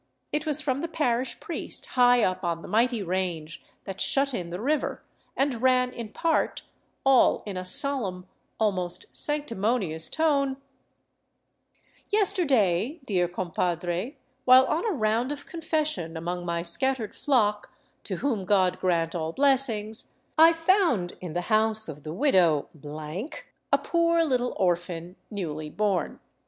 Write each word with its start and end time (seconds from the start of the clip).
It 0.31 0.47
was 0.47 0.61
from 0.61 0.81
the 0.81 0.87
parish 0.87 1.39
priest 1.39 1.85
high 1.89 2.23
up 2.23 2.43
on 2.43 2.63
the 2.63 2.67
mighty 2.67 3.03
range 3.03 3.61
that 3.83 4.01
shut 4.01 4.33
in 4.33 4.49
the 4.49 4.59
river, 4.59 5.03
and 5.37 5.61
ran 5.61 5.93
in 5.93 6.09
part, 6.09 6.63
all 7.05 7.43
in 7.45 7.55
a 7.55 7.63
solemn, 7.63 8.25
almost 8.59 9.05
sanctimonious 9.13 10.09
tone:" 10.09 10.57
Yesterday, 12.11 12.99
dear 13.05 13.27
compadre, 13.27 14.17
while 14.43 14.65
on 14.65 14.83
a 14.87 14.91
round 14.91 15.31
of 15.31 15.45
confession 15.45 16.17
among 16.17 16.47
my 16.47 16.63
scattered 16.63 17.13
flock, 17.13 17.69
to 18.03 18.15
whom 18.15 18.43
God 18.43 18.79
grant 18.79 19.13
all 19.13 19.33
blessings, 19.33 20.15
I 20.35 20.51
found 20.51 21.13
in 21.21 21.33
the 21.33 21.41
house 21.41 21.87
of 21.87 22.03
the 22.03 22.11
widow 22.11 22.69
a 23.71 23.77
poor 23.77 24.23
little 24.23 24.55
orphan, 24.57 25.15
newly 25.29 25.69
born. 25.69 26.19